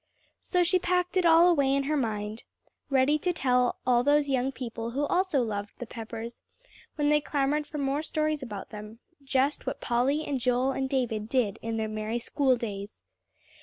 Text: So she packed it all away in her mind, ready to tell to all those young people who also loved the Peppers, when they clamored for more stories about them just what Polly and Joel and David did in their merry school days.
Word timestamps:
So 0.41 0.63
she 0.63 0.79
packed 0.79 1.15
it 1.15 1.27
all 1.27 1.47
away 1.47 1.75
in 1.75 1.83
her 1.83 1.95
mind, 1.95 2.41
ready 2.89 3.19
to 3.19 3.31
tell 3.31 3.73
to 3.73 3.77
all 3.85 4.03
those 4.03 4.29
young 4.31 4.51
people 4.51 4.89
who 4.89 5.05
also 5.05 5.43
loved 5.43 5.77
the 5.77 5.85
Peppers, 5.85 6.41
when 6.95 7.09
they 7.09 7.21
clamored 7.21 7.67
for 7.67 7.77
more 7.77 8.01
stories 8.01 8.41
about 8.41 8.71
them 8.71 8.97
just 9.23 9.67
what 9.67 9.79
Polly 9.79 10.25
and 10.25 10.39
Joel 10.39 10.71
and 10.71 10.89
David 10.89 11.29
did 11.29 11.59
in 11.61 11.77
their 11.77 11.87
merry 11.87 12.17
school 12.17 12.55
days. 12.57 13.03